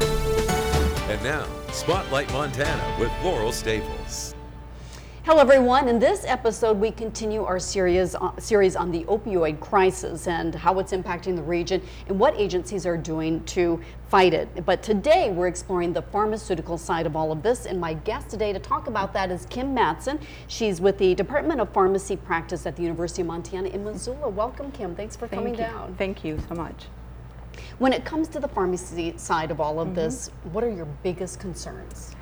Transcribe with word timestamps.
And 0.00 1.22
now, 1.22 1.46
Spotlight 1.72 2.30
Montana 2.32 2.96
with 2.98 3.10
Laurel 3.22 3.52
Staples. 3.52 4.34
Hello, 5.28 5.42
everyone. 5.42 5.88
In 5.88 5.98
this 5.98 6.24
episode, 6.24 6.80
we 6.80 6.90
continue 6.90 7.44
our 7.44 7.58
series, 7.58 8.14
uh, 8.14 8.34
series 8.38 8.76
on 8.76 8.90
the 8.90 9.04
opioid 9.04 9.60
crisis 9.60 10.26
and 10.26 10.54
how 10.54 10.78
it's 10.78 10.92
impacting 10.92 11.36
the 11.36 11.42
region 11.42 11.82
and 12.08 12.18
what 12.18 12.34
agencies 12.40 12.86
are 12.86 12.96
doing 12.96 13.44
to 13.44 13.78
fight 14.08 14.32
it. 14.32 14.64
But 14.64 14.82
today, 14.82 15.30
we're 15.30 15.48
exploring 15.48 15.92
the 15.92 16.00
pharmaceutical 16.00 16.78
side 16.78 17.04
of 17.04 17.14
all 17.14 17.30
of 17.30 17.42
this. 17.42 17.66
And 17.66 17.78
my 17.78 17.92
guest 17.92 18.30
today 18.30 18.54
to 18.54 18.58
talk 18.58 18.86
about 18.86 19.12
that 19.12 19.30
is 19.30 19.44
Kim 19.50 19.74
Matson. 19.74 20.18
She's 20.46 20.80
with 20.80 20.96
the 20.96 21.14
Department 21.14 21.60
of 21.60 21.70
Pharmacy 21.74 22.16
Practice 22.16 22.64
at 22.64 22.74
the 22.74 22.82
University 22.82 23.20
of 23.20 23.28
Montana 23.28 23.68
in 23.68 23.84
Missoula. 23.84 24.30
Welcome, 24.30 24.72
Kim. 24.72 24.94
Thanks 24.94 25.14
for 25.14 25.28
Thank 25.28 25.42
coming 25.42 25.52
you. 25.52 25.58
down. 25.58 25.94
Thank 25.98 26.24
you 26.24 26.38
so 26.48 26.54
much. 26.54 26.86
When 27.78 27.92
it 27.92 28.04
comes 28.04 28.26
to 28.28 28.40
the 28.40 28.48
pharmacy 28.48 29.14
side 29.16 29.50
of 29.50 29.60
all 29.60 29.78
of 29.78 29.88
Mm-hmm. 29.88 29.94
this, 29.94 30.30
what 30.52 30.64
are 30.64 30.70
your 30.70 30.88
biggest 31.04 31.38
concerns? 31.38 32.14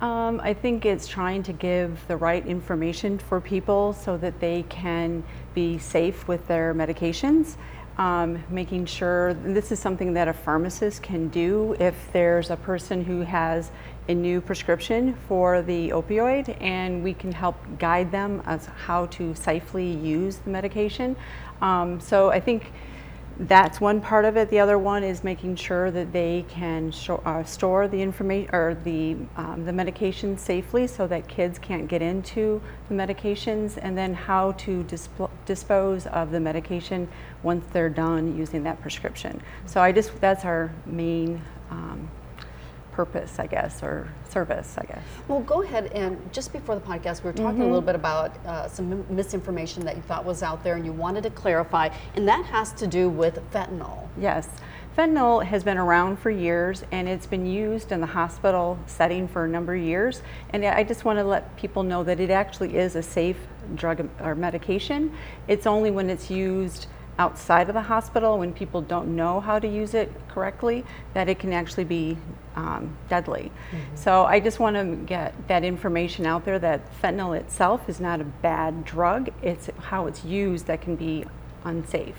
Um, 0.00 0.40
I 0.42 0.54
think 0.54 0.86
it's 0.86 1.06
trying 1.06 1.42
to 1.42 1.52
give 1.52 2.06
the 2.06 2.16
right 2.16 2.46
information 2.46 3.18
for 3.18 3.40
people 3.40 3.92
so 3.92 4.16
that 4.18 4.40
they 4.40 4.64
can 4.68 5.22
be 5.52 5.78
safe 5.78 6.26
with 6.28 6.46
their 6.46 6.74
medications. 6.74 7.56
Um, 7.98 8.42
making 8.48 8.86
sure 8.86 9.34
this 9.34 9.72
is 9.72 9.78
something 9.78 10.14
that 10.14 10.28
a 10.28 10.32
pharmacist 10.32 11.02
can 11.02 11.28
do 11.28 11.76
if 11.78 11.94
there's 12.12 12.48
a 12.48 12.56
person 12.56 13.04
who 13.04 13.20
has 13.22 13.70
a 14.08 14.14
new 14.14 14.40
prescription 14.40 15.14
for 15.28 15.60
the 15.60 15.90
opioid, 15.90 16.56
and 16.62 17.02
we 17.04 17.12
can 17.12 17.32
help 17.32 17.56
guide 17.78 18.10
them 18.10 18.42
as 18.46 18.66
how 18.66 19.06
to 19.06 19.34
safely 19.34 19.90
use 19.90 20.36
the 20.36 20.50
medication. 20.50 21.14
Um, 21.60 22.00
so 22.00 22.30
I 22.30 22.40
think 22.40 22.72
that's 23.40 23.80
one 23.80 24.02
part 24.02 24.26
of 24.26 24.36
it. 24.36 24.50
The 24.50 24.58
other 24.58 24.78
one 24.78 25.02
is 25.02 25.24
making 25.24 25.56
sure 25.56 25.90
that 25.90 26.12
they 26.12 26.44
can 26.48 26.90
sho- 26.90 27.22
uh, 27.24 27.42
store 27.44 27.88
the 27.88 28.00
information 28.00 28.54
or 28.54 28.76
the 28.84 29.16
um, 29.36 29.64
the 29.64 29.72
medication 29.72 30.36
safely, 30.36 30.86
so 30.86 31.06
that 31.06 31.26
kids 31.26 31.58
can't 31.58 31.88
get 31.88 32.02
into 32.02 32.60
the 32.88 32.94
medications, 32.94 33.78
and 33.80 33.96
then 33.96 34.12
how 34.12 34.52
to 34.52 34.82
disp- 34.84 35.30
dispose 35.46 36.06
of 36.08 36.30
the 36.32 36.40
medication 36.40 37.08
once 37.42 37.64
they're 37.72 37.88
done 37.88 38.36
using 38.36 38.62
that 38.64 38.80
prescription. 38.82 39.40
So 39.64 39.80
I 39.80 39.92
just 39.92 40.20
that's 40.20 40.44
our 40.44 40.70
main. 40.84 41.40
Um, 41.70 42.10
purpose, 43.04 43.38
I 43.38 43.46
guess, 43.46 43.82
or 43.82 44.08
service, 44.28 44.76
I 44.76 44.84
guess. 44.84 45.02
Well, 45.26 45.40
go 45.40 45.62
ahead 45.62 45.86
and 45.94 46.18
just 46.34 46.52
before 46.52 46.74
the 46.74 46.82
podcast, 46.82 47.22
we 47.22 47.30
were 47.30 47.32
talking 47.32 47.46
a 47.46 47.50
Mm-hmm. 47.60 47.62
little 47.62 47.80
bit 47.80 47.94
about 47.94 48.30
uh, 48.46 48.68
some 48.68 49.04
misinformation 49.08 49.84
that 49.86 49.96
you 49.96 50.02
thought 50.02 50.24
was 50.24 50.42
out 50.42 50.62
there 50.62 50.76
and 50.76 50.84
you 50.84 50.92
wanted 50.92 51.22
to 51.22 51.30
clarify, 51.30 51.88
and 52.14 52.28
that 52.28 52.44
has 52.46 52.72
to 52.74 52.86
do 52.86 53.08
with 53.08 53.38
fentanyl. 53.52 54.06
Yes. 54.18 54.48
Fentanyl 54.98 55.42
has 55.44 55.64
been 55.64 55.78
around 55.78 56.18
for 56.18 56.30
years 56.30 56.84
and 56.92 57.08
it's 57.08 57.24
been 57.26 57.46
used 57.46 57.90
in 57.92 58.00
the 58.00 58.06
hospital 58.06 58.76
setting 58.86 59.28
for 59.28 59.44
a 59.44 59.48
number 59.48 59.74
of 59.74 59.80
years. 59.80 60.20
And 60.50 60.64
I 60.64 60.82
just 60.82 61.04
want 61.04 61.18
to 61.20 61.24
let 61.24 61.56
people 61.56 61.82
know 61.84 62.02
that 62.04 62.18
it 62.20 62.28
actually 62.30 62.76
is 62.76 62.96
a 62.96 63.02
safe 63.02 63.38
drug 63.76 64.08
or 64.20 64.34
medication. 64.34 65.12
It's 65.48 65.66
only 65.66 65.90
when 65.90 66.10
it's 66.10 66.28
used 66.28 66.88
outside 67.18 67.68
of 67.68 67.74
the 67.74 67.82
hospital, 67.82 68.38
when 68.38 68.52
people 68.52 68.80
don't 68.80 69.14
know 69.14 69.40
how 69.40 69.58
to 69.58 69.68
use 69.68 69.94
it 69.94 70.10
correctly, 70.28 70.84
that 71.14 71.28
it 71.28 71.38
can 71.38 71.52
actually 71.52 71.84
be 71.84 72.16
um, 72.56 72.96
deadly. 73.08 73.52
So 73.94 74.24
I 74.24 74.40
just 74.40 74.58
want 74.58 74.76
to 74.76 74.96
get 75.06 75.34
that 75.48 75.64
information 75.64 76.26
out 76.26 76.44
there 76.44 76.58
that 76.58 76.80
fentanyl 77.00 77.38
itself 77.38 77.88
is 77.88 78.00
not 78.00 78.20
a 78.20 78.24
bad 78.24 78.84
drug, 78.84 79.30
it's 79.42 79.68
how 79.78 80.06
it's 80.06 80.24
used 80.24 80.66
that 80.66 80.80
can 80.80 80.96
be 80.96 81.24
unsafe. 81.64 82.16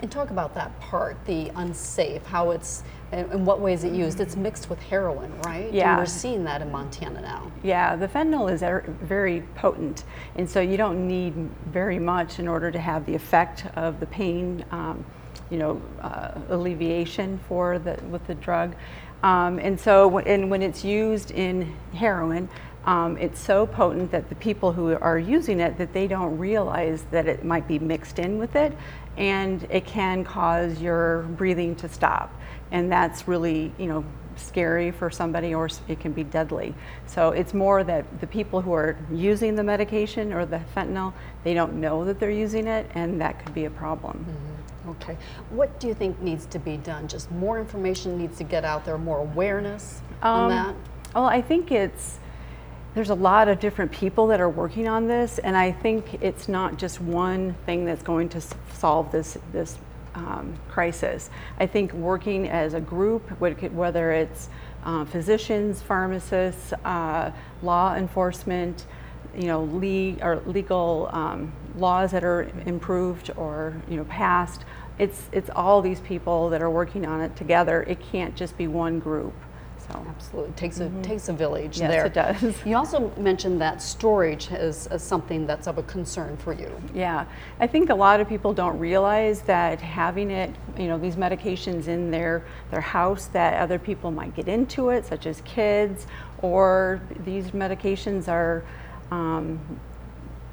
And 0.00 0.10
talk 0.10 0.30
about 0.30 0.54
that 0.54 0.78
part, 0.80 1.16
the 1.24 1.50
unsafe, 1.56 2.24
how 2.26 2.50
it's, 2.50 2.82
in 3.12 3.44
what 3.44 3.60
ways 3.60 3.84
it 3.84 3.92
used. 3.92 4.20
It's 4.20 4.36
mixed 4.36 4.68
with 4.68 4.80
heroin, 4.82 5.32
right? 5.44 5.66
And 5.66 5.74
Yeah. 5.74 5.96
we're 5.96 6.06
seeing 6.06 6.44
that 6.44 6.60
in 6.62 6.70
Montana 6.70 7.20
now. 7.20 7.50
Yeah, 7.62 7.96
the 7.96 8.08
fentanyl 8.08 8.50
is 8.52 8.62
er- 8.62 8.84
very 9.02 9.42
potent, 9.54 10.04
and 10.36 10.48
so 10.48 10.60
you 10.60 10.76
don't 10.76 11.06
need 11.06 11.34
very 11.72 11.98
much 11.98 12.38
in 12.38 12.48
order 12.48 12.70
to 12.70 12.78
have 12.78 13.06
the 13.06 13.14
effect 13.14 13.64
of 13.76 14.00
the 14.00 14.06
pain, 14.06 14.64
um, 14.70 15.04
you 15.50 15.58
know, 15.58 15.80
uh, 16.02 16.32
alleviation 16.50 17.38
for 17.48 17.78
the 17.78 17.98
with 18.10 18.26
the 18.26 18.34
drug. 18.34 18.74
Um, 19.22 19.58
and 19.58 19.78
so, 19.80 20.18
and 20.18 20.50
when 20.50 20.62
it's 20.62 20.84
used 20.84 21.30
in 21.30 21.74
heroin, 21.94 22.48
um, 22.86 23.18
it's 23.18 23.40
so 23.40 23.66
potent 23.66 24.10
that 24.12 24.28
the 24.28 24.34
people 24.36 24.72
who 24.72 24.96
are 24.96 25.18
using 25.18 25.60
it 25.60 25.76
that 25.78 25.92
they 25.92 26.06
don't 26.06 26.38
realize 26.38 27.04
that 27.10 27.26
it 27.26 27.44
might 27.44 27.66
be 27.68 27.78
mixed 27.78 28.18
in 28.18 28.38
with 28.38 28.56
it, 28.56 28.72
and 29.16 29.66
it 29.70 29.84
can 29.84 30.24
cause 30.24 30.80
your 30.80 31.22
breathing 31.36 31.74
to 31.76 31.88
stop, 31.88 32.32
and 32.70 32.90
that's 32.90 33.26
really, 33.28 33.72
you 33.78 33.86
know, 33.86 34.04
scary 34.36 34.90
for 34.90 35.10
somebody 35.10 35.54
or 35.54 35.68
it 35.88 35.98
can 35.98 36.12
be 36.12 36.22
deadly. 36.22 36.74
So 37.06 37.30
it's 37.30 37.54
more 37.54 37.82
that 37.84 38.20
the 38.20 38.26
people 38.26 38.60
who 38.60 38.72
are 38.72 38.98
using 39.10 39.54
the 39.54 39.64
medication 39.64 40.30
or 40.32 40.44
the 40.44 40.60
fentanyl, 40.76 41.14
they 41.42 41.54
don't 41.54 41.80
know 41.80 42.04
that 42.04 42.20
they're 42.20 42.30
using 42.30 42.66
it 42.66 42.90
and 42.94 43.18
that 43.20 43.42
could 43.42 43.54
be 43.54 43.64
a 43.64 43.70
problem. 43.70 44.26
Okay. 44.88 45.16
What 45.48 45.80
do 45.80 45.88
you 45.88 45.94
think 45.94 46.20
needs 46.20 46.44
to 46.46 46.58
be 46.58 46.76
done? 46.76 47.08
Just 47.08 47.30
more 47.32 47.58
information 47.58 48.18
needs 48.18 48.36
to 48.36 48.44
get 48.44 48.64
out 48.64 48.84
there, 48.84 48.98
more 48.98 49.20
awareness 49.20 50.02
on 50.22 50.44
Um, 50.44 50.50
that? 50.50 50.74
Well, 51.14 51.24
I 51.24 51.40
think 51.40 51.72
it's 51.72 52.18
there's 52.96 53.10
a 53.10 53.14
lot 53.14 53.46
of 53.46 53.60
different 53.60 53.92
people 53.92 54.26
that 54.28 54.40
are 54.40 54.48
working 54.48 54.88
on 54.88 55.06
this, 55.06 55.38
and 55.40 55.54
I 55.54 55.70
think 55.70 56.22
it's 56.22 56.48
not 56.48 56.78
just 56.78 56.98
one 56.98 57.52
thing 57.66 57.84
that's 57.84 58.02
going 58.02 58.30
to 58.30 58.40
solve 58.72 59.12
this 59.12 59.36
this 59.52 59.76
um, 60.14 60.58
crisis. 60.70 61.28
I 61.60 61.66
think 61.66 61.92
working 61.92 62.48
as 62.48 62.72
a 62.72 62.80
group, 62.80 63.38
whether 63.38 64.12
it's 64.12 64.48
uh, 64.82 65.04
physicians, 65.04 65.82
pharmacists, 65.82 66.72
uh, 66.86 67.32
law 67.62 67.94
enforcement, 67.94 68.86
you 69.36 69.48
know, 69.48 69.64
le- 69.64 70.16
or 70.26 70.40
legal 70.46 71.10
um, 71.12 71.52
laws 71.76 72.12
that 72.12 72.24
are 72.24 72.50
improved 72.64 73.30
or 73.36 73.74
you 73.90 73.98
know 73.98 74.04
passed. 74.04 74.64
It's 74.98 75.24
it's 75.32 75.50
all 75.50 75.82
these 75.82 76.00
people 76.00 76.48
that 76.48 76.62
are 76.62 76.70
working 76.70 77.04
on 77.04 77.20
it 77.20 77.36
together. 77.36 77.82
It 77.82 78.00
can't 78.00 78.34
just 78.34 78.56
be 78.56 78.68
one 78.68 79.00
group. 79.00 79.34
So 79.88 80.04
Absolutely. 80.08 80.50
It 80.50 80.56
takes, 80.56 80.80
a, 80.80 80.90
takes 81.02 81.28
a 81.28 81.32
village 81.32 81.78
Yes, 81.78 81.90
there. 81.90 82.06
it 82.06 82.14
does. 82.14 82.54
You 82.66 82.76
also 82.76 83.10
mentioned 83.16 83.60
that 83.60 83.80
storage 83.80 84.50
is, 84.50 84.86
is 84.88 85.02
something 85.02 85.46
that's 85.46 85.66
of 85.66 85.78
a 85.78 85.82
concern 85.84 86.36
for 86.36 86.52
you. 86.52 86.70
Yeah, 86.94 87.26
I 87.60 87.66
think 87.66 87.90
a 87.90 87.94
lot 87.94 88.20
of 88.20 88.28
people 88.28 88.52
don't 88.52 88.78
realize 88.78 89.42
that 89.42 89.80
having 89.80 90.30
it, 90.30 90.54
you 90.76 90.88
know, 90.88 90.98
these 90.98 91.16
medications 91.16 91.88
in 91.88 92.10
their 92.10 92.44
their 92.70 92.80
house 92.80 93.26
that 93.26 93.60
other 93.60 93.78
people 93.78 94.10
might 94.10 94.34
get 94.34 94.48
into 94.48 94.90
it, 94.90 95.06
such 95.06 95.26
as 95.26 95.40
kids, 95.42 96.06
or 96.42 97.00
these 97.24 97.50
medications 97.52 98.28
are. 98.28 98.64
Um, 99.10 99.60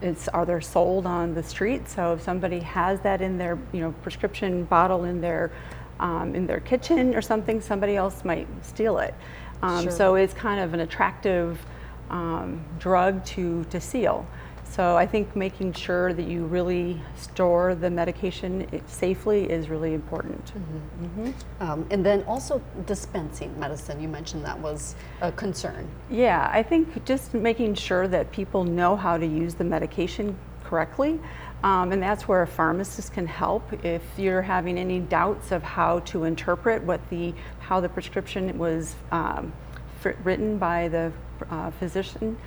it's 0.01 0.27
are 0.27 0.45
they 0.45 0.59
sold 0.59 1.05
on 1.05 1.33
the 1.33 1.41
street? 1.41 1.87
So 1.87 2.13
if 2.13 2.21
somebody 2.21 2.59
has 2.59 2.99
that 3.01 3.21
in 3.21 3.37
their 3.37 3.57
you 3.71 3.79
know 3.79 3.93
prescription 4.03 4.65
bottle 4.65 5.05
in 5.05 5.21
their 5.21 5.51
um, 5.99 6.35
in 6.35 6.47
their 6.47 6.59
kitchen 6.59 7.15
or 7.15 7.21
something, 7.21 7.61
somebody 7.61 7.95
else 7.95 8.25
might 8.25 8.47
steal 8.63 8.97
it. 8.99 9.13
Um, 9.61 9.83
Sure. 9.83 9.91
So 9.91 10.15
it's 10.15 10.33
kind 10.33 10.59
of 10.59 10.73
an 10.73 10.81
attractive 10.81 11.65
um, 12.09 12.63
drug 12.79 13.23
to 13.25 13.63
to 13.65 13.79
seal. 13.79 14.25
So 14.73 14.97
I 14.97 15.05
think 15.05 15.35
making 15.35 15.73
sure 15.73 16.13
that 16.13 16.25
you 16.25 16.45
really 16.45 16.99
store 17.15 17.75
the 17.75 17.91
medication 17.91 18.67
safely 18.87 19.47
is 19.47 19.69
really 19.69 19.93
important. 19.93 20.51
Um, 21.59 21.85
and 21.91 22.03
then 22.03 22.23
also 22.23 22.59
dispensing 22.87 23.57
medicine. 23.59 24.01
You 24.01 24.07
mentioned 24.07 24.43
that 24.45 24.57
was 24.57 24.95
a 25.21 25.31
concern. 25.31 25.87
Yeah, 26.09 26.49
I 26.51 26.63
think 26.63 27.05
just 27.05 27.35
making 27.35 27.75
sure 27.75 28.07
that 28.07 28.31
people 28.31 28.63
know 28.63 28.95
how 28.95 29.15
to 29.15 29.27
use 29.27 29.53
the 29.53 29.63
medication 29.63 30.35
correctly. 30.63 31.19
Um, 31.63 31.93
and 31.93 32.03
that's 32.03 32.27
where 32.27 32.41
a 32.41 32.47
pharmacist 32.47 33.13
can 33.13 33.25
help 33.25 33.63
if 33.85 34.01
you're 34.17 34.41
having 34.41 34.77
any 34.77 34.99
doubts 34.99 35.51
of 35.51 35.63
how 35.63 35.99
to 35.99 36.25
interpret 36.25 36.83
what 36.83 36.99
the 37.09 37.33
how 37.59 37.79
the 37.79 37.87
prescription 37.89 38.57
was 38.57 38.95
um, 39.11 39.53
written 40.23 40.57
by 40.57 40.89
the 40.89 41.11
uh, 41.49 41.71
physician. 41.71 42.37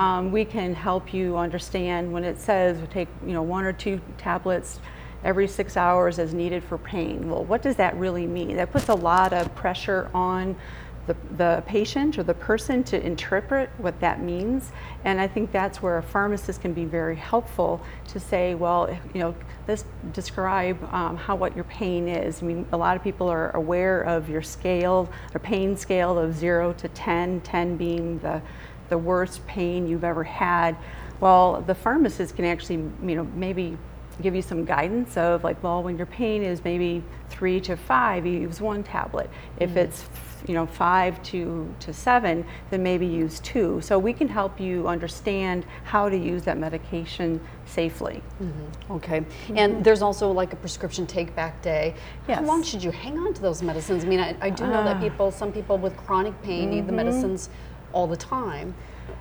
Um, 0.00 0.32
we 0.32 0.44
can 0.44 0.74
help 0.74 1.14
you 1.14 1.36
understand 1.36 2.12
when 2.12 2.24
it 2.24 2.38
says 2.38 2.76
take 2.90 3.08
you 3.24 3.32
know 3.32 3.42
one 3.42 3.64
or 3.64 3.72
two 3.72 4.00
tablets 4.18 4.80
every 5.22 5.48
six 5.48 5.76
hours 5.76 6.18
as 6.18 6.34
needed 6.34 6.62
for 6.62 6.76
pain. 6.76 7.30
Well, 7.30 7.44
what 7.44 7.62
does 7.62 7.76
that 7.76 7.96
really 7.96 8.26
mean? 8.26 8.56
That 8.56 8.72
puts 8.72 8.88
a 8.88 8.94
lot 8.94 9.32
of 9.32 9.54
pressure 9.54 10.10
on 10.12 10.56
the, 11.06 11.16
the 11.36 11.62
patient 11.66 12.18
or 12.18 12.22
the 12.22 12.34
person 12.34 12.82
to 12.84 13.04
interpret 13.04 13.70
what 13.78 13.98
that 14.00 14.22
means. 14.22 14.72
And 15.04 15.20
I 15.20 15.26
think 15.26 15.52
that's 15.52 15.82
where 15.82 15.98
a 15.98 16.02
pharmacist 16.02 16.62
can 16.62 16.72
be 16.72 16.84
very 16.84 17.16
helpful 17.16 17.82
to 18.08 18.20
say, 18.20 18.54
well, 18.54 18.88
you 19.12 19.20
know, 19.20 19.34
let's 19.68 19.84
describe 20.12 20.82
um, 20.92 21.16
how 21.16 21.36
what 21.36 21.54
your 21.54 21.64
pain 21.64 22.08
is. 22.08 22.42
I 22.42 22.46
mean, 22.46 22.66
a 22.72 22.76
lot 22.76 22.96
of 22.96 23.02
people 23.02 23.28
are 23.28 23.50
aware 23.56 24.02
of 24.02 24.28
your 24.28 24.42
scale, 24.42 25.10
a 25.34 25.38
pain 25.38 25.76
scale 25.76 26.18
of 26.18 26.34
zero 26.34 26.72
to 26.74 26.88
10, 26.88 27.42
10 27.42 27.76
being 27.76 28.18
the, 28.20 28.40
the 28.88 28.98
worst 28.98 29.46
pain 29.46 29.86
you've 29.86 30.04
ever 30.04 30.24
had. 30.24 30.76
Well, 31.20 31.62
the 31.62 31.74
pharmacist 31.74 32.36
can 32.36 32.44
actually, 32.44 32.76
you 32.76 33.16
know, 33.16 33.24
maybe 33.34 33.76
give 34.22 34.34
you 34.34 34.42
some 34.42 34.64
guidance 34.64 35.16
of 35.16 35.44
like, 35.44 35.62
well, 35.62 35.82
when 35.82 35.96
your 35.96 36.06
pain 36.06 36.42
is 36.42 36.62
maybe 36.64 37.02
three 37.30 37.60
to 37.60 37.76
five, 37.76 38.26
you 38.26 38.40
use 38.40 38.60
one 38.60 38.82
tablet. 38.82 39.28
If 39.58 39.76
it's 39.76 40.02
you 40.46 40.54
know, 40.54 40.66
five 40.66 41.22
to, 41.22 41.74
to 41.80 41.92
seven, 41.92 42.44
then 42.70 42.82
maybe 42.82 43.06
use 43.06 43.40
two. 43.40 43.80
So 43.80 43.98
we 43.98 44.12
can 44.12 44.28
help 44.28 44.60
you 44.60 44.86
understand 44.86 45.64
how 45.84 46.08
to 46.08 46.16
use 46.16 46.42
that 46.44 46.58
medication 46.58 47.40
safely. 47.64 48.22
Mm-hmm. 48.42 48.92
Okay. 48.92 49.20
Mm-hmm. 49.20 49.58
And 49.58 49.84
there's 49.84 50.02
also 50.02 50.30
like 50.30 50.52
a 50.52 50.56
prescription 50.56 51.06
take 51.06 51.34
back 51.34 51.62
day. 51.62 51.94
How 52.28 52.42
long 52.42 52.62
should 52.62 52.84
you 52.84 52.90
hang 52.90 53.18
on 53.18 53.32
to 53.34 53.40
those 53.40 53.62
medicines? 53.62 54.04
I 54.04 54.08
mean, 54.08 54.20
I, 54.20 54.36
I 54.40 54.50
do 54.50 54.64
know 54.64 54.84
that 54.84 54.96
ah. 54.96 55.00
people, 55.00 55.30
some 55.30 55.52
people 55.52 55.78
with 55.78 55.96
chronic 55.96 56.40
pain 56.42 56.70
need 56.70 56.80
the 56.80 56.88
mm-hmm. 56.88 56.96
medicines 56.96 57.48
all 57.92 58.06
the 58.06 58.16
time, 58.16 58.74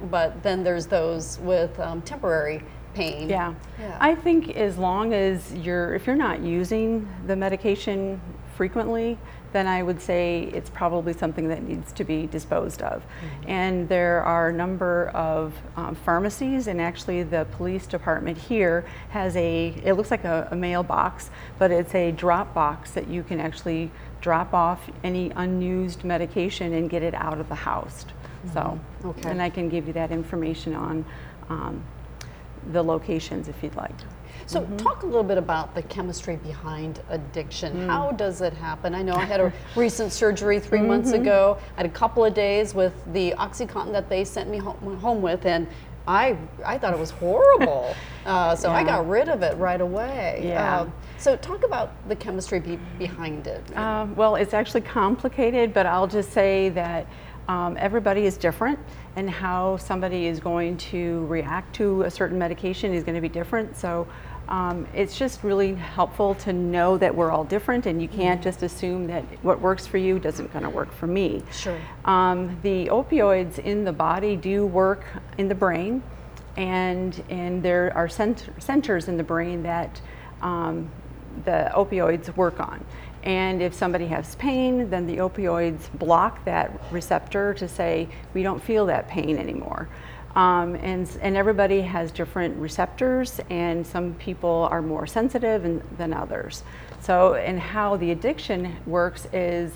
but 0.10 0.42
then 0.44 0.64
there's 0.64 0.88
those 0.88 1.40
with 1.40 1.80
um, 1.80 2.02
temporary 2.02 2.64
pain. 2.94 3.30
Yeah. 3.30 3.54
Yeah. 3.80 3.98
I 4.00 4.16
think 4.16 4.56
as 4.56 4.78
long 4.78 5.14
as 5.14 5.54
you're, 5.54 5.94
if 5.96 6.06
you're 6.06 6.16
not 6.16 6.42
using 6.42 7.08
the 7.28 7.36
medication 7.36 8.19
frequently, 8.56 9.18
then 9.52 9.68
I 9.68 9.84
would 9.84 10.02
say 10.02 10.50
it's 10.54 10.70
probably 10.70 11.14
something 11.14 11.48
that 11.50 11.64
needs 11.64 11.92
to 11.94 12.04
be 12.04 12.26
disposed 12.26 12.82
of. 12.82 13.04
And 13.48 13.88
there 13.88 14.24
are 14.24 14.50
a 14.50 14.54
number 14.54 15.10
of 15.10 15.54
um, 15.78 15.96
pharmacies, 15.96 16.68
and 16.68 16.82
actually 16.82 17.24
the 17.24 17.46
police 17.52 17.86
department 17.86 18.38
here 18.38 18.86
has 19.10 19.36
a, 19.36 19.76
it 19.84 19.94
looks 19.94 20.10
like 20.12 20.24
a, 20.24 20.48
a 20.52 20.56
mailbox, 20.56 21.30
but 21.60 21.70
it's 21.72 21.94
a 21.94 22.12
drop 22.12 22.54
box 22.54 22.92
that 22.92 23.08
you 23.08 23.22
can 23.24 23.40
actually 23.40 23.92
drop 24.22 24.54
off 24.54 24.90
any 25.04 25.32
unused 25.36 26.04
medication 26.04 26.74
and 26.74 26.90
get 26.90 27.04
it 27.04 27.14
out 27.14 27.40
of 27.40 27.48
the 27.50 27.56
house. 27.56 28.06
So, 28.54 28.80
Okay. 29.06 29.30
and 29.30 29.42
I 29.42 29.50
can 29.50 29.70
give 29.70 29.88
you 29.88 29.94
that 29.94 30.12
information 30.12 30.76
on 30.76 31.06
um, 31.50 31.84
the 32.72 32.84
locations 32.84 33.48
if 33.48 33.62
you'd 33.62 33.76
like. 33.76 33.96
So 34.45 34.62
Mm-hmm. 34.62 34.78
talk 34.78 35.04
a 35.04 35.06
little 35.06 35.24
bit 35.24 35.38
about 35.38 35.74
the 35.75 35.81
chemistry 35.84 36.36
behind 36.38 37.01
addiction. 37.10 37.74
Mm. 37.74 37.88
How 37.88 38.12
does 38.12 38.42
it 38.42 38.54
happen? 38.54 38.94
I 38.95 39.01
know 39.01 39.13
I 39.16 39.25
had 39.25 39.40
a 39.40 39.51
recent 39.75 40.12
surgery 40.12 40.60
3 40.60 40.81
months 40.81 41.12
Mm-hmm. 41.12 41.22
ago. 41.22 41.57
I 41.78 41.81
had 41.81 41.86
a 41.86 41.94
couple 41.94 42.24
of 42.25 42.34
days 42.34 42.74
with 42.74 42.94
the 43.13 43.31
OxyContin 43.38 43.92
that 43.94 44.10
they 44.10 44.24
sent 44.25 44.50
me 44.50 44.57
home, 44.57 44.98
home 45.00 45.22
with, 45.22 45.45
and 45.45 45.68
I 46.07 46.36
I 46.66 46.78
thought 46.78 46.94
it 46.94 47.00
was 47.00 47.12
horrible. 47.12 47.95
uh, 48.25 48.56
so 48.56 48.69
I 48.72 48.84
got 48.84 49.07
rid 49.07 49.30
of 49.30 49.42
it 49.42 49.56
right 49.57 49.80
away. 49.80 50.42
Yeah. 50.44 50.81
Um, 50.81 50.94
so 51.18 51.38
talk 51.38 51.63
about 51.63 51.92
the 52.10 52.16
chemistry 52.16 52.60
be, 52.60 52.78
behind 53.00 53.48
it. 53.48 53.78
Um, 53.78 54.13
well, 54.16 54.36
it's 54.36 54.54
actually 54.54 54.81
complicated, 54.81 55.74
but 55.74 55.86
I'll 55.86 56.07
just 56.07 56.31
say 56.34 56.68
that 56.69 57.07
um, 57.48 57.78
everybody 57.80 58.25
is 58.25 58.38
different, 58.38 58.80
and 59.15 59.30
how 59.30 59.77
somebody 59.77 60.25
is 60.25 60.39
going 60.39 60.77
to 60.77 61.25
react 61.27 61.75
to 61.75 62.04
a 62.04 62.12
certain 62.12 62.38
medication 62.38 62.94
is 62.94 63.04
going 63.04 63.15
to 63.15 63.21
be 63.21 63.30
different. 63.30 63.77
So 63.77 64.07
um, 64.50 64.88
it's 64.94 65.18
just 65.18 65.44
really 65.44 65.74
helpful 65.75 66.36
to 66.36 66.51
know 66.51 66.98
that 66.98 67.15
we're 67.15 67.31
all 67.31 67.45
different, 67.45 67.86
and 67.86 68.01
you 68.01 68.07
can't 68.07 68.42
just 68.42 68.62
assume 68.62 69.07
that 69.07 69.24
what 69.44 69.62
works 69.62 69.88
for 69.88 69.98
you 69.98 70.19
doesn't 70.19 70.51
going 70.51 70.63
to 70.63 70.69
work 70.69 70.92
for 70.94 71.07
me. 71.07 71.44
Sure. 71.51 71.80
Um, 72.06 72.60
the 72.62 72.88
opioids 72.88 73.60
in 73.60 73.86
the 73.86 73.94
body 73.94 74.36
do 74.36 74.65
work 74.65 75.06
in 75.38 75.48
the 75.48 75.56
brain, 75.56 76.04
and 76.57 77.24
and 77.30 77.63
there 77.63 77.95
are 77.95 78.09
cent- 78.09 78.50
centers 78.59 79.07
in 79.07 79.16
the 79.18 79.24
brain 79.24 79.63
that 79.63 80.01
um, 80.42 80.92
the 81.45 81.71
opioids 81.74 82.36
work 82.36 82.59
on. 82.59 82.83
And 83.24 83.62
if 83.62 83.74
somebody 83.74 84.08
has 84.08 84.36
pain, 84.36 84.90
then 84.90 85.08
the 85.08 85.18
opioids 85.18 85.92
block 85.98 86.44
that 86.46 86.80
receptor 86.92 87.54
to 87.56 87.68
say 87.68 88.10
we 88.34 88.44
don't 88.44 88.62
feel 88.62 88.86
that 88.88 89.08
pain 89.08 89.38
anymore. 89.38 89.88
Um, 90.36 90.75
and, 90.75 91.10
and 91.22 91.38
everybody 91.38 91.81
has 91.81 92.12
different 92.12 92.58
receptors, 92.58 93.40
and 93.50 93.86
some 93.86 94.16
people 94.16 94.68
are 94.72 94.81
more 94.81 95.06
sensitive 95.06 95.64
and, 95.64 95.81
than 95.98 96.12
others. 96.12 96.64
So, 97.02 97.36
and 97.36 97.60
how 97.60 97.98
the 97.98 98.12
addiction 98.12 98.75
works 98.86 99.28
is 99.31 99.72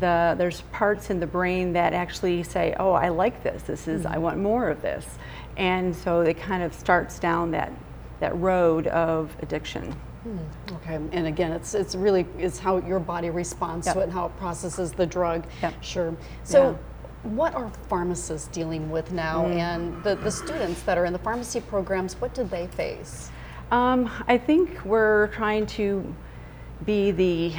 the 0.00 0.34
there's 0.38 0.62
parts 0.72 1.10
in 1.10 1.20
the 1.20 1.26
brain 1.26 1.74
that 1.74 1.92
actually 1.92 2.42
say, 2.42 2.74
"Oh, 2.78 2.92
I 2.92 3.10
like 3.10 3.42
this. 3.42 3.64
This 3.64 3.86
is 3.86 4.06
I 4.06 4.16
want 4.16 4.38
more 4.38 4.70
of 4.70 4.80
this," 4.80 5.06
and 5.58 5.94
so 5.94 6.20
it 6.22 6.38
kind 6.38 6.62
of 6.62 6.72
starts 6.72 7.18
down 7.18 7.50
that 7.50 7.72
that 8.20 8.34
road 8.38 8.86
of 8.86 9.36
addiction. 9.42 9.94
Okay, 10.72 10.94
and 11.12 11.26
again, 11.26 11.52
it's 11.52 11.74
it's 11.74 11.94
really 11.94 12.26
it's 12.38 12.58
how 12.58 12.78
your 12.78 13.00
body 13.00 13.30
responds 13.30 13.86
to 13.92 14.00
it 14.00 14.04
and 14.04 14.12
how 14.12 14.26
it 14.26 14.36
processes 14.36 14.92
the 14.92 15.06
drug. 15.06 15.44
Yep. 15.62 15.74
Sure. 15.82 16.14
So, 16.44 16.70
Yeah. 17.24 17.30
what 17.30 17.54
are 17.54 17.70
pharmacists 17.88 18.48
dealing 18.48 18.90
with 18.90 19.12
now, 19.12 19.44
Mm. 19.44 19.56
and 19.56 20.04
the, 20.04 20.14
the 20.16 20.30
students 20.30 20.82
that 20.82 20.96
are 20.98 21.04
in 21.04 21.12
the 21.12 21.18
pharmacy 21.18 21.60
programs? 21.60 22.14
What 22.20 22.34
do 22.34 22.44
they 22.44 22.66
face? 22.68 23.30
Um, 23.70 24.10
I 24.28 24.38
think 24.38 24.84
we're 24.84 25.28
trying 25.28 25.66
to 25.78 26.14
be 26.84 27.10
the 27.10 27.54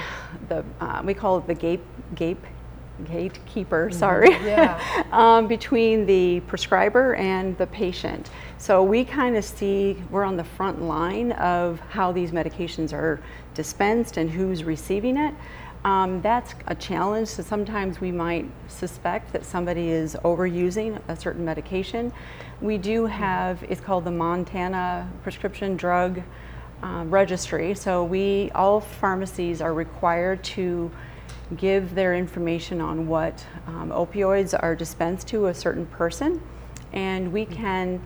the 0.50 0.64
uh, 0.82 1.02
we 1.04 1.14
call 1.14 1.38
it 1.40 1.48
the 1.48 1.56
gate 1.56 1.82
gate 2.16 2.38
gatekeeper. 3.04 3.90
Sorry. 3.92 4.32
Yeah. 4.32 5.06
um, 5.12 5.48
between 5.48 6.06
the 6.06 6.42
prescriber 6.42 7.16
and 7.16 7.58
the 7.58 7.68
patient. 7.68 8.30
So 8.58 8.84
we 8.84 9.04
kind 9.04 9.36
of 9.36 9.44
see 9.44 10.02
we're 10.10 10.24
on 10.24 10.38
the 10.38 10.44
front 10.44 10.82
line 10.82 11.34
of 11.34 11.80
how 11.90 12.12
these 12.12 12.32
medications 12.32 12.94
are 12.94 13.20
dispensed 13.54 14.18
and 14.18 14.30
who's 14.30 14.64
receiving 14.64 15.18
it. 15.18 15.34
Um, 15.86 16.22
that's 16.22 16.56
a 16.68 16.76
challenge. 16.76 17.28
So 17.28 17.44
sometimes 17.44 18.00
we 18.00 18.12
might 18.12 18.50
suspect 18.70 19.34
that 19.34 19.44
somebody 19.44 19.90
is 19.90 20.16
overusing 20.24 21.02
a 21.10 21.16
certain 21.16 21.44
medication. 21.44 22.14
We 22.62 22.78
do 22.78 23.06
have 23.06 23.64
it's 23.68 23.82
called 23.82 24.06
the 24.06 24.12
Montana 24.12 25.10
Prescription 25.24 25.76
Drug 25.76 26.22
uh, 26.82 27.04
Registry. 27.08 27.76
So 27.76 28.04
we 28.04 28.50
all 28.56 28.80
pharmacies 28.80 29.62
are 29.62 29.74
required 29.74 30.44
to 30.56 30.90
give 31.56 31.96
their 31.96 32.16
information 32.16 32.82
on 32.82 33.08
what 33.08 33.46
um, 33.68 33.90
opioids 33.90 34.58
are 34.60 34.76
dispensed 34.76 35.28
to 35.30 35.48
a 35.48 35.54
certain 35.54 35.86
person, 35.88 36.42
and 36.92 37.32
we 37.32 37.46
can 37.46 38.02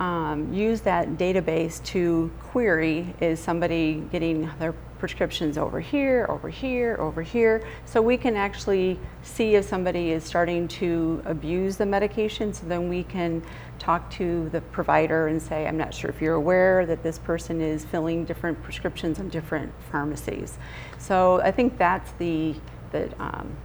um, 0.00 0.52
use 0.52 0.80
that 0.82 1.10
database 1.10 1.82
to 1.84 2.30
query 2.40 3.14
is 3.20 3.38
somebody 3.38 4.02
getting 4.10 4.50
their 4.58 4.74
prescriptions 4.98 5.58
over 5.58 5.80
here, 5.80 6.26
over 6.28 6.48
here, 6.48 6.96
over 7.00 7.22
here. 7.22 7.66
So 7.86 8.00
we 8.00 8.16
can 8.16 8.36
actually 8.36 9.00
see 9.22 9.56
if 9.56 9.64
somebody 9.64 10.12
is 10.12 10.22
starting 10.22 10.68
to 10.68 11.20
abuse 11.24 11.76
the 11.76 11.86
medication, 11.86 12.54
so 12.54 12.66
then 12.66 12.88
we 12.88 13.02
can 13.02 13.42
talk 13.80 14.08
to 14.12 14.48
the 14.50 14.60
provider 14.60 15.26
and 15.26 15.42
say, 15.42 15.66
I'm 15.66 15.76
not 15.76 15.92
sure 15.92 16.08
if 16.08 16.22
you're 16.22 16.36
aware 16.36 16.86
that 16.86 17.02
this 17.02 17.18
person 17.18 17.60
is 17.60 17.84
filling 17.84 18.24
different 18.24 18.62
prescriptions 18.62 19.18
in 19.18 19.28
different 19.28 19.72
pharmacies. 19.90 20.56
So 20.98 21.40
I 21.40 21.50
think 21.50 21.78
that's 21.78 22.12
the, 22.12 22.54
the, 22.92 23.10
um, 23.22 23.56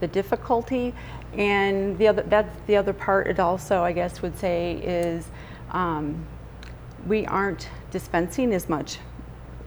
the 0.00 0.06
difficulty. 0.06 0.94
And 1.36 1.98
the 1.98 2.08
other, 2.08 2.22
that's 2.22 2.56
the 2.66 2.76
other 2.76 2.92
part 2.92 3.26
it 3.26 3.40
also, 3.40 3.82
I 3.82 3.92
guess, 3.92 4.22
would 4.22 4.38
say 4.38 4.74
is 4.76 5.26
um, 5.70 6.24
we 7.06 7.26
aren't 7.26 7.68
dispensing 7.90 8.52
as 8.52 8.68
much 8.68 8.98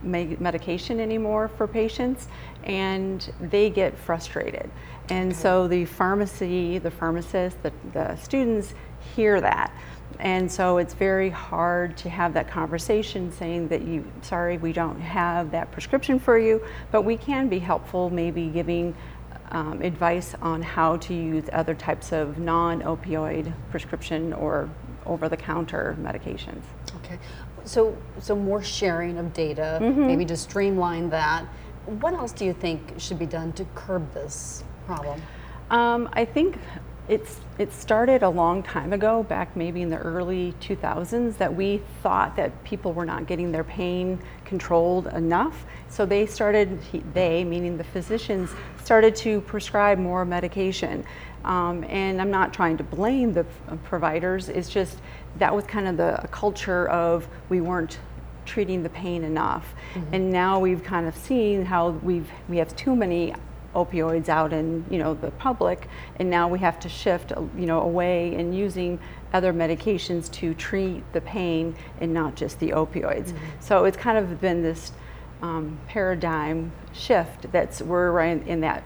medication 0.03 0.99
anymore 0.99 1.47
for 1.47 1.67
patients 1.67 2.27
and 2.63 3.33
they 3.39 3.69
get 3.69 3.97
frustrated. 3.97 4.69
And 5.09 5.35
so 5.35 5.67
the 5.67 5.85
pharmacy, 5.85 6.77
the 6.77 6.91
pharmacist 6.91 7.61
the, 7.63 7.71
the 7.93 8.15
students 8.17 8.73
hear 9.15 9.41
that. 9.41 9.71
And 10.19 10.51
so 10.51 10.77
it's 10.77 10.93
very 10.93 11.29
hard 11.29 11.95
to 11.97 12.09
have 12.09 12.33
that 12.33 12.47
conversation 12.49 13.31
saying 13.31 13.67
that 13.67 13.83
you, 13.83 14.03
sorry, 14.21 14.57
we 14.57 14.73
don't 14.73 14.99
have 14.99 15.51
that 15.51 15.71
prescription 15.71 16.19
for 16.19 16.39
you, 16.39 16.63
but 16.91 17.03
we 17.03 17.17
can 17.17 17.47
be 17.49 17.59
helpful, 17.59 18.09
maybe 18.09 18.47
giving 18.47 18.95
um, 19.51 19.81
advice 19.81 20.35
on 20.41 20.61
how 20.61 20.97
to 20.97 21.13
use 21.13 21.45
other 21.53 21.73
types 21.75 22.11
of 22.11 22.37
non 22.39 22.81
opioid 22.81 23.53
prescription 23.69 24.33
or 24.33 24.69
over 25.05 25.29
the 25.29 25.37
counter 25.37 25.95
medications. 26.01 26.63
Okay. 26.97 27.19
So, 27.63 27.95
so 28.19 28.35
more 28.35 28.63
sharing 28.63 29.17
of 29.17 29.33
data, 29.33 29.79
Mm-hmm. 29.81 30.07
maybe 30.07 30.25
to 30.25 30.37
streamline 30.37 31.09
that. 31.11 31.45
What 31.85 32.13
else 32.13 32.31
do 32.33 32.43
you 32.43 32.53
think 32.53 32.93
should 32.97 33.19
be 33.19 33.25
done 33.25 33.53
to 33.53 33.65
curb 33.75 34.13
this 34.13 34.63
problem? 34.85 35.21
Um, 35.69 36.09
I 36.13 36.25
think 36.25 36.57
it's 37.07 37.39
it 37.57 37.73
started 37.73 38.21
a 38.21 38.29
long 38.29 38.61
time 38.61 38.93
ago, 38.93 39.23
back 39.23 39.55
maybe 39.55 39.81
in 39.81 39.89
the 39.89 39.97
early 39.97 40.53
2000s, 40.61 41.37
that 41.37 41.53
we 41.53 41.81
thought 42.03 42.35
that 42.35 42.63
people 42.63 42.93
were 42.93 43.05
not 43.05 43.25
getting 43.25 43.51
their 43.51 43.63
pain 43.63 44.19
controlled 44.45 45.07
enough. 45.07 45.65
So 45.89 46.05
they 46.05 46.27
started, 46.27 46.79
they 47.13 47.43
meaning 47.43 47.77
the 47.77 47.83
physicians, 47.83 48.51
started 48.83 49.15
to 49.17 49.41
prescribe 49.41 49.97
more 49.97 50.23
medication. 50.23 51.03
Um, 51.45 51.83
and 51.85 52.21
I'm 52.21 52.29
not 52.29 52.53
trying 52.53 52.77
to 52.77 52.83
blame 52.83 53.33
the 53.33 53.45
f- 53.69 53.79
providers. 53.85 54.49
It's 54.49 54.69
just 54.69 54.99
that 55.39 55.55
was 55.55 55.65
kind 55.65 55.87
of 55.87 55.97
the 55.97 56.27
culture 56.29 56.87
of 56.89 57.27
we 57.49 57.61
weren't 57.61 57.99
treating 58.45 58.83
the 58.83 58.89
pain 58.89 59.23
enough. 59.23 59.73
And 60.13 60.31
now 60.31 60.59
we've 60.59 60.83
kind 60.83 61.07
of 61.07 61.15
seen 61.15 61.65
how 61.65 61.89
we've 61.89 62.29
we 62.47 62.57
have 62.57 62.75
too 62.75 62.95
many 62.95 63.33
opioids 63.77 64.27
out 64.27 64.51
in 64.51 64.83
you 64.89 64.97
know 64.97 65.13
the 65.13 65.31
public, 65.31 65.87
and 66.17 66.29
now 66.29 66.47
we 66.47 66.59
have 66.59 66.79
to 66.79 66.89
shift 66.89 67.31
you 67.31 67.65
know 67.65 67.81
away 67.81 68.35
and 68.35 68.57
using 68.57 68.99
other 69.33 69.53
medications 69.53 70.31
to 70.31 70.53
treat 70.53 71.03
the 71.13 71.21
pain 71.21 71.75
and 72.01 72.13
not 72.13 72.35
just 72.35 72.59
the 72.59 72.69
opioids. 72.69 73.33
So 73.59 73.85
it's 73.85 73.97
kind 73.97 74.17
of 74.17 74.41
been 74.41 74.63
this 74.63 74.91
um, 75.41 75.77
paradigm 75.87 76.71
shift 76.93 77.51
that's 77.51 77.81
we're 77.81 78.11
right 78.11 78.45
in 78.47 78.61
that 78.61 78.83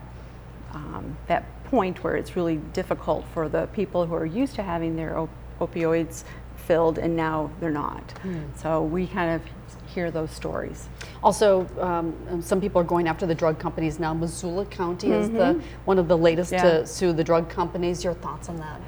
um, 0.74 1.18
that 1.28 1.44
point 1.66 2.04
where 2.04 2.16
it's 2.18 2.36
really 2.36 2.58
difficult 2.74 3.24
for 3.34 3.48
the 3.48 3.68
people 3.68 4.06
who 4.06 4.14
are 4.14 4.26
used 4.26 4.56
to 4.56 4.64
having 4.64 4.96
their 4.98 5.18
op- 5.18 5.30
opioids 5.60 6.24
filled 6.58 6.98
and 6.98 7.16
now 7.16 7.50
they're 7.60 7.72
not. 7.72 8.14
So 8.56 8.84
we 8.84 9.08
kind 9.08 9.32
of 9.36 9.42
hear 9.94 10.12
those 10.12 10.32
stories. 10.32 10.88
Also, 11.24 11.68
um, 11.80 12.14
um, 12.30 12.42
some 12.42 12.60
people 12.62 12.82
are 12.82 12.86
going 12.86 13.08
after 13.08 13.26
the 13.26 13.36
drug 13.36 13.60
companies 13.60 14.00
now. 14.00 14.14
Missoula 14.14 14.66
County 14.66 15.12
is 15.12 15.30
the 15.30 15.62
one 15.86 16.00
of 16.00 16.08
the 16.08 16.18
latest 16.18 16.52
Mm-hmm. 16.52 16.66
Yeah. 16.66 16.80
to 16.82 16.88
sue 16.88 17.14
the 17.14 17.24
drug 17.24 17.50
companies. 17.50 18.04
Your 18.04 18.14
thoughts 18.16 18.50
on 18.50 18.58
that? 18.58 18.82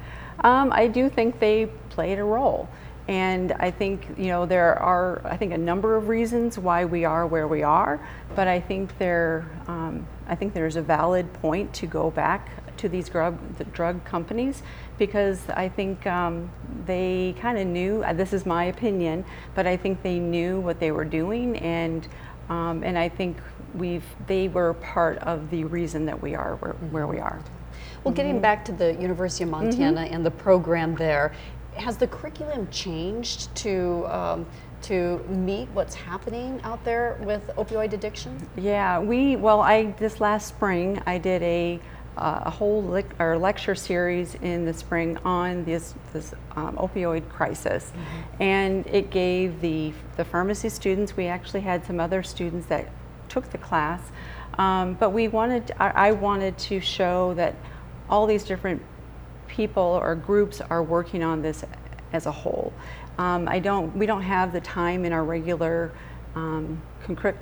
Um, 0.44 0.72
I 0.72 0.86
do 0.88 1.08
think 1.08 1.38
they 1.38 1.66
played 1.90 2.18
a 2.18 2.24
role. 2.24 2.68
And 3.06 3.52
I 3.52 3.70
think, 3.70 4.06
you 4.16 4.28
know, 4.28 4.46
there 4.46 4.78
are, 4.78 5.20
I 5.24 5.36
think, 5.36 5.52
a 5.52 5.58
number 5.58 5.94
of 5.96 6.08
reasons 6.08 6.58
why 6.58 6.86
we 6.86 7.04
are 7.04 7.26
where 7.26 7.46
we 7.46 7.62
are, 7.62 8.00
but 8.34 8.48
I 8.48 8.58
think 8.60 8.96
there, 8.98 9.44
um, 9.68 10.06
I 10.28 10.34
think 10.34 10.54
there's 10.54 10.76
a 10.76 10.82
valid 10.82 11.32
point 11.34 11.72
to 11.74 11.86
go 11.86 12.10
back 12.10 12.50
to 12.78 12.88
these 12.88 13.08
drug, 13.08 13.38
the 13.58 13.64
drug 13.64 14.04
companies 14.04 14.62
because 14.98 15.40
I 15.50 15.68
think 15.68 16.06
um, 16.06 16.50
they 16.86 17.34
kind 17.40 17.58
of 17.58 17.66
knew, 17.66 18.02
uh, 18.02 18.12
this 18.12 18.32
is 18.32 18.46
my 18.46 18.64
opinion, 18.64 19.24
but 19.54 19.66
I 19.66 19.76
think 19.76 20.02
they 20.02 20.18
knew 20.18 20.60
what 20.60 20.80
they 20.80 20.92
were 20.92 21.04
doing 21.04 21.56
and, 21.58 22.06
um, 22.48 22.82
and 22.82 22.98
I 22.98 23.08
think 23.08 23.36
we've, 23.74 24.04
they 24.26 24.48
were 24.48 24.74
part 24.74 25.18
of 25.18 25.50
the 25.50 25.64
reason 25.64 26.06
that 26.06 26.20
we 26.20 26.34
are 26.34 26.56
where, 26.56 26.72
where 26.72 27.06
we 27.06 27.18
are. 27.18 27.40
Well, 28.02 28.12
Mm-hmm. 28.12 28.14
getting 28.16 28.40
back 28.40 28.64
to 28.66 28.72
the 28.72 28.94
University 28.94 29.44
of 29.44 29.50
Montana 29.50 30.02
and 30.02 30.26
the 30.26 30.30
program 30.30 30.94
there, 30.94 31.32
has 31.74 31.96
the 31.96 32.06
curriculum 32.06 32.68
changed 32.70 33.54
to 33.56 34.06
um, 34.06 34.46
to 34.84 35.18
meet 35.28 35.68
what's 35.70 35.94
happening 35.94 36.60
out 36.62 36.84
there 36.84 37.18
with 37.22 37.46
opioid 37.56 37.92
addiction? 37.92 38.36
Yeah, 38.56 38.98
we, 38.98 39.36
well, 39.36 39.60
I, 39.60 39.92
this 39.92 40.20
last 40.20 40.48
spring, 40.48 41.02
I 41.06 41.18
did 41.18 41.42
a, 41.42 41.80
uh, 42.16 42.42
a 42.44 42.50
whole 42.50 43.02
or 43.18 43.38
lecture 43.38 43.74
series 43.74 44.34
in 44.36 44.64
the 44.64 44.74
spring 44.74 45.16
on 45.24 45.64
this, 45.64 45.94
this 46.12 46.34
um, 46.56 46.76
opioid 46.76 47.28
crisis. 47.28 47.92
And 48.40 48.86
it 48.86 49.10
gave 49.10 49.60
the, 49.60 49.92
the 50.16 50.24
pharmacy 50.24 50.68
students, 50.68 51.16
we 51.16 51.26
actually 51.26 51.60
had 51.60 51.84
some 51.86 51.98
other 51.98 52.22
students 52.22 52.66
that 52.66 52.90
took 53.28 53.50
the 53.50 53.58
class. 53.58 54.00
Um, 54.58 54.94
but 54.94 55.10
we 55.10 55.28
wanted, 55.28 55.72
I, 55.80 56.08
I 56.08 56.12
wanted 56.12 56.56
to 56.58 56.80
show 56.80 57.34
that 57.34 57.56
all 58.08 58.26
these 58.26 58.44
different 58.44 58.82
people 59.48 59.82
or 59.82 60.14
groups 60.14 60.60
are 60.60 60.82
working 60.82 61.22
on 61.22 61.42
this 61.42 61.64
as 62.12 62.26
a 62.26 62.32
whole. 62.32 62.72
Um, 63.18 63.48
I 63.48 63.58
don't, 63.58 63.96
we 63.96 64.06
don't 64.06 64.22
have 64.22 64.52
the 64.52 64.60
time 64.60 65.04
in 65.04 65.12
our 65.12 65.24
regular 65.24 65.92
um, 66.34 66.80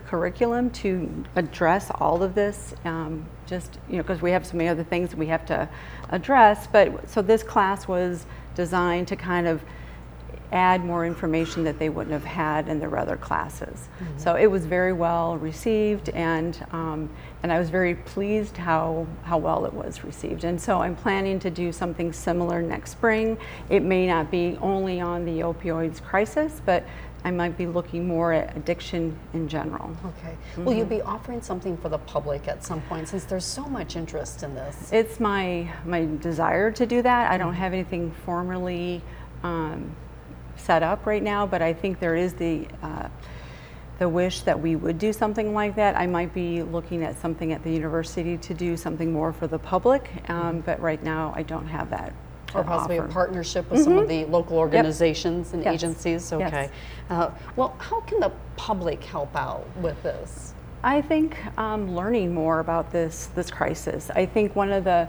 curriculum 0.06 0.70
to 0.70 1.24
address 1.36 1.90
all 1.94 2.22
of 2.22 2.34
this, 2.34 2.74
um, 2.84 3.24
just, 3.46 3.78
you 3.88 3.96
know, 3.96 4.02
because 4.02 4.20
we 4.20 4.30
have 4.32 4.46
so 4.46 4.56
many 4.56 4.68
other 4.68 4.84
things 4.84 5.14
we 5.14 5.26
have 5.28 5.46
to 5.46 5.68
address. 6.10 6.66
But 6.66 7.08
so 7.08 7.22
this 7.22 7.42
class 7.42 7.88
was 7.88 8.26
designed 8.54 9.08
to 9.08 9.16
kind 9.16 9.46
of 9.46 9.62
add 10.52 10.84
more 10.84 11.06
information 11.06 11.64
that 11.64 11.78
they 11.78 11.88
wouldn't 11.88 12.12
have 12.12 12.24
had 12.24 12.68
in 12.68 12.78
their 12.78 12.96
other 12.98 13.16
classes. 13.16 13.88
So 14.18 14.34
it 14.36 14.46
was 14.46 14.66
very 14.66 14.92
well 14.92 15.38
received, 15.38 16.10
and 16.10 16.64
um, 16.72 17.08
and 17.42 17.50
I 17.52 17.58
was 17.58 17.70
very 17.70 17.94
pleased 17.94 18.56
how 18.56 19.06
how 19.22 19.38
well 19.38 19.64
it 19.64 19.72
was 19.72 20.04
received. 20.04 20.44
And 20.44 20.60
so 20.60 20.80
I'm 20.82 20.94
planning 20.94 21.38
to 21.40 21.50
do 21.50 21.72
something 21.72 22.12
similar 22.12 22.62
next 22.62 22.90
spring. 22.92 23.38
It 23.70 23.82
may 23.82 24.06
not 24.06 24.30
be 24.30 24.56
only 24.60 25.00
on 25.00 25.24
the 25.24 25.40
opioids 25.40 26.02
crisis, 26.02 26.60
but 26.64 26.84
I 27.24 27.30
might 27.30 27.56
be 27.56 27.66
looking 27.66 28.06
more 28.06 28.32
at 28.32 28.56
addiction 28.56 29.16
in 29.32 29.48
general. 29.48 29.96
Okay. 30.04 30.36
Will 30.56 30.74
you 30.74 30.84
be 30.84 30.96
Mm-hmm. 30.96 31.08
offering 31.08 31.40
something 31.42 31.76
for 31.76 31.88
the 31.88 31.98
public 31.98 32.48
at 32.48 32.64
some 32.64 32.80
point 32.82 33.08
since 33.08 33.24
there's 33.24 33.44
so 33.44 33.64
much 33.64 33.96
interest 33.96 34.42
in 34.42 34.54
this? 34.54 34.92
It's 34.92 35.18
my 35.20 35.72
my 35.86 36.06
desire 36.20 36.70
to 36.72 36.84
do 36.84 37.00
that. 37.02 37.30
I 37.30 37.38
don't 37.38 37.54
have 37.54 37.72
anything 37.72 38.10
formally 38.26 39.00
um, 39.44 39.94
set 40.62 40.82
up 40.82 41.06
right 41.06 41.22
now, 41.22 41.46
but 41.46 41.62
I 41.62 41.72
think 41.72 41.98
there 42.00 42.16
is 42.16 42.34
the 42.34 42.66
uh, 42.82 43.08
the 43.98 44.08
wish 44.08 44.40
that 44.40 44.58
we 44.58 44.74
would 44.74 44.98
do 44.98 45.12
something 45.12 45.54
like 45.54 45.76
that. 45.76 45.96
I 45.96 46.06
might 46.06 46.34
be 46.34 46.62
looking 46.62 47.04
at 47.04 47.20
something 47.20 47.52
at 47.52 47.62
the 47.62 47.70
university 47.70 48.36
to 48.38 48.54
do 48.54 48.76
something 48.76 49.12
more 49.12 49.32
for 49.32 49.46
the 49.46 49.58
public, 49.58 50.10
um, 50.28 50.60
but 50.60 50.80
right 50.80 51.02
now 51.02 51.32
I 51.36 51.42
don't 51.42 51.66
have 51.66 51.90
that. 51.90 52.12
Or 52.54 52.64
possibly 52.64 52.98
a 52.98 53.04
partnership 53.04 53.70
with 53.70 53.82
some 53.82 53.96
of 53.98 54.08
the 54.08 54.24
local 54.26 54.58
organizations 54.58 55.54
and 55.54 55.64
Yes. 55.64 55.74
agencies? 55.74 56.32
Yes. 56.32 56.52
Okay. 56.52 56.70
Uh, 57.08 57.30
well, 57.56 57.74
how 57.78 58.00
can 58.00 58.20
the 58.20 58.30
public 58.56 59.02
help 59.04 59.34
out 59.36 59.66
with 59.76 60.02
this? 60.02 60.52
I 60.84 61.00
think 61.00 61.36
um, 61.56 61.94
learning 61.94 62.34
more 62.34 62.58
about 62.58 62.90
this 62.90 63.26
this 63.34 63.50
crisis. 63.50 64.10
I 64.10 64.26
think 64.26 64.56
one 64.56 64.72
of 64.72 64.84
the 64.84 65.08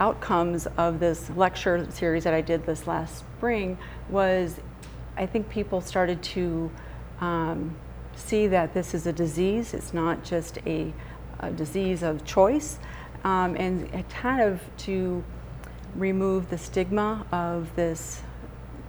outcomes 0.00 0.66
of 0.76 1.00
this 1.00 1.30
lecture 1.30 1.86
series 1.90 2.24
that 2.24 2.34
I 2.34 2.40
did 2.40 2.66
this 2.66 2.86
last 2.86 3.18
spring 3.18 3.78
was, 4.10 4.60
I 5.16 5.26
think 5.26 5.48
people 5.48 5.80
started 5.80 6.22
to 6.22 6.70
um, 7.20 7.76
see 8.16 8.46
that 8.48 8.74
this 8.74 8.94
is 8.94 9.06
a 9.06 9.12
disease. 9.12 9.74
It's 9.74 9.94
not 9.94 10.24
just 10.24 10.58
a, 10.66 10.92
a 11.40 11.50
disease 11.50 12.02
of 12.02 12.24
choice, 12.24 12.78
um, 13.24 13.56
and 13.56 14.08
kind 14.08 14.40
of 14.40 14.60
to 14.78 15.24
remove 15.94 16.50
the 16.50 16.58
stigma 16.58 17.26
of 17.30 17.74
this 17.76 18.22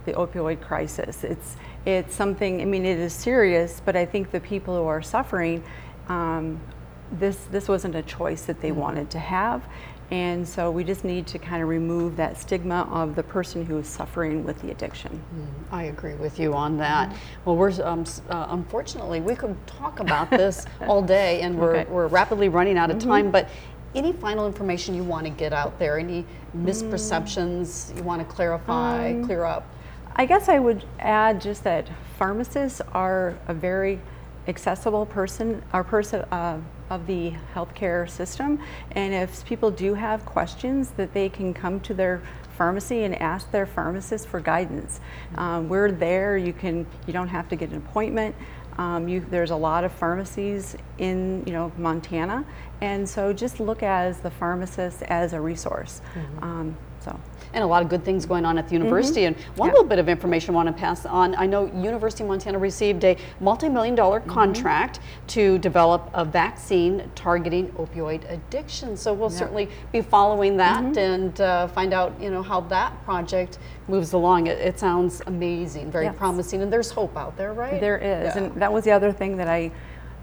the 0.04 0.12
opioid 0.12 0.60
crisis. 0.60 1.24
It's 1.24 1.56
it's 1.84 2.14
something. 2.14 2.60
I 2.60 2.64
mean, 2.64 2.84
it 2.86 2.98
is 2.98 3.12
serious, 3.12 3.82
but 3.84 3.94
I 3.94 4.06
think 4.06 4.30
the 4.30 4.40
people 4.40 4.76
who 4.76 4.86
are 4.86 5.02
suffering, 5.02 5.62
um, 6.08 6.60
this 7.12 7.36
this 7.50 7.68
wasn't 7.68 7.94
a 7.94 8.02
choice 8.02 8.46
that 8.46 8.60
they 8.60 8.72
wanted 8.72 9.10
to 9.10 9.18
have, 9.18 9.64
and 10.10 10.46
so 10.46 10.70
we 10.70 10.84
just 10.84 11.04
need 11.04 11.26
to 11.26 11.38
kind 11.38 11.62
of 11.62 11.68
remove 11.68 12.16
that 12.16 12.38
stigma 12.38 12.88
of 12.92 13.16
the 13.16 13.22
person 13.22 13.66
who 13.66 13.78
is 13.78 13.88
suffering 13.88 14.44
with 14.44 14.60
the 14.62 14.70
addiction. 14.70 15.20
I 15.72 15.84
agree 15.84 16.14
with 16.14 16.38
you 16.38 16.54
on 16.54 16.76
that. 16.78 17.14
Well, 17.44 17.56
we're 17.56 17.72
um, 17.84 18.04
uh, 18.30 18.46
unfortunately 18.50 19.20
we 19.20 19.34
could 19.34 19.56
talk 19.66 19.98
about 20.00 20.30
this 20.30 20.64
all 20.86 21.02
day, 21.02 21.40
and 21.40 21.58
we're 21.58 21.70
Okay. 21.72 21.84
Mm-hmm. 21.84 21.92
we're 21.92 22.06
rapidly 22.06 22.48
running 22.48 22.78
out 22.78 22.90
of 22.90 22.98
time. 23.00 23.30
But 23.30 23.48
any 23.94 24.12
final 24.12 24.46
information 24.46 24.94
you 24.94 25.02
want 25.04 25.24
to 25.24 25.30
get 25.30 25.52
out 25.52 25.78
there? 25.78 25.98
Any 25.98 26.24
misperceptions 26.56 27.96
you 27.96 28.02
want 28.02 28.20
to 28.26 28.34
clarify, 28.34 29.10
Um, 29.10 29.24
clear 29.24 29.44
up? 29.44 29.66
I 30.14 30.24
guess 30.26 30.48
I 30.48 30.58
would 30.58 30.84
add 30.98 31.40
just 31.40 31.64
that 31.64 31.88
pharmacists 32.18 32.80
are 32.94 33.36
a 33.48 33.54
very 33.54 34.00
accessible 34.48 35.04
person, 35.06 35.62
our 35.72 35.82
person 35.84 36.20
uh, 36.30 36.58
of 36.90 37.06
the 37.06 37.32
healthcare 37.54 38.08
system, 38.08 38.60
and 38.92 39.12
if 39.12 39.44
people 39.44 39.70
do 39.70 39.94
have 39.94 40.24
questions, 40.24 40.90
that 40.90 41.12
they 41.12 41.28
can 41.28 41.52
come 41.54 41.80
to 41.80 41.94
their 41.94 42.22
pharmacy 42.56 43.04
and 43.04 43.14
ask 43.20 43.50
their 43.50 43.66
pharmacist 43.66 44.26
for 44.28 44.40
guidance. 44.40 45.00
Um, 45.36 45.68
we're 45.68 45.92
there. 45.92 46.36
You 46.38 46.52
can. 46.52 46.86
You 47.06 47.12
don't 47.12 47.28
have 47.28 47.48
to 47.50 47.56
get 47.56 47.70
an 47.70 47.76
appointment. 47.76 48.34
Um, 48.78 49.08
you, 49.08 49.24
there's 49.30 49.50
a 49.50 49.56
lot 49.56 49.84
of 49.84 49.92
pharmacies 49.92 50.76
in 50.98 51.42
you 51.46 51.52
know 51.52 51.72
Montana, 51.78 52.44
and 52.80 53.08
so 53.08 53.32
just 53.32 53.60
look 53.60 53.82
as 53.82 54.20
the 54.20 54.30
pharmacist 54.30 55.02
as 55.02 55.32
a 55.32 55.40
resource. 55.40 56.00
Um, 56.42 56.76
so. 57.06 57.18
And 57.54 57.62
a 57.64 57.66
lot 57.66 57.82
of 57.82 57.88
good 57.88 58.04
things 58.04 58.26
going 58.26 58.44
on 58.44 58.58
at 58.58 58.66
the 58.68 58.74
university. 58.74 59.24
And 59.24 59.34
one 59.36 59.44
Mm-hmm. 59.46 59.60
Yeah. 59.62 59.72
little 59.72 59.84
bit 59.88 59.98
of 59.98 60.08
information 60.10 60.54
I 60.54 60.56
want 60.56 60.68
to 60.68 60.74
pass 60.74 61.06
on. 61.06 61.34
I 61.36 61.46
know 61.46 61.66
University 61.74 62.22
of 62.24 62.28
Montana 62.28 62.58
received 62.58 63.02
a 63.04 63.16
multi-million 63.40 63.94
dollar 63.94 64.20
Mm-hmm. 64.20 64.30
contract 64.30 65.00
to 65.28 65.56
develop 65.58 66.10
a 66.12 66.24
vaccine 66.24 67.10
targeting 67.14 67.68
opioid 67.72 68.30
addiction. 68.30 68.96
So 68.96 69.14
we'll 69.14 69.30
certainly 69.30 69.68
be 69.92 70.02
following 70.02 70.56
that 70.58 70.82
Mm-hmm. 70.82 70.98
and 70.98 71.40
uh, 71.40 71.68
find 71.68 71.94
out, 71.94 72.12
you 72.20 72.30
know, 72.30 72.42
how 72.42 72.60
that 72.62 72.92
project 73.04 73.58
moves 73.88 74.12
along. 74.12 74.48
It, 74.48 74.58
it 74.58 74.78
sounds 74.78 75.22
amazing, 75.26 75.90
very 75.90 76.06
Yes. 76.06 76.16
promising, 76.18 76.60
and 76.62 76.70
there's 76.72 76.90
hope 76.90 77.16
out 77.16 77.36
there, 77.38 77.52
right? 77.54 77.80
There 77.80 77.96
is, 77.98 78.34
Yeah. 78.34 78.38
and 78.38 78.54
that 78.60 78.72
was 78.72 78.84
the 78.84 78.90
other 78.90 79.12
thing 79.12 79.36
that 79.38 79.48
I, 79.48 79.70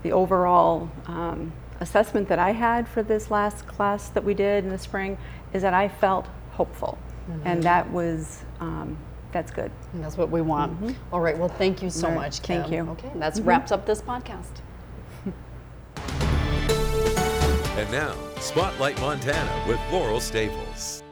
the 0.03 0.11
overall 0.11 0.89
um, 1.07 1.51
assessment 1.79 2.27
that 2.27 2.39
I 2.39 2.51
had 2.51 2.87
for 2.87 3.01
this 3.01 3.31
last 3.31 3.65
class 3.65 4.09
that 4.09 4.23
we 4.23 4.33
did 4.35 4.65
in 4.65 4.69
the 4.69 4.77
spring 4.77 5.17
is 5.53 5.61
that 5.63 5.73
I 5.73 5.87
felt 5.87 6.27
hopeful, 6.53 6.97
and 7.45 7.61
that 7.63 7.89
was 7.91 8.43
um, 8.59 8.97
that's 9.31 9.51
good. 9.51 9.71
And 9.93 10.03
that's 10.03 10.17
what 10.17 10.29
we 10.29 10.41
want. 10.41 10.95
All 11.11 11.19
right. 11.21 11.37
Well, 11.37 11.49
thank 11.49 11.81
you 11.81 11.89
so 11.89 12.07
Mm-hmm. 12.07 12.15
Right, 12.17 12.23
much, 12.25 12.41
Kim. 12.41 12.61
thank 12.61 12.71
you. 12.73 12.89
Okay. 12.91 13.11
That 13.15 13.37
wraps 13.43 13.71
up 13.71 13.85
this 13.85 14.01
podcast. 14.01 14.61
And 17.75 17.91
now, 17.91 18.13
Spotlight 18.39 18.99
Montana 19.01 19.51
with 19.67 19.79
Laurel 19.91 20.19
Staples. 20.19 21.02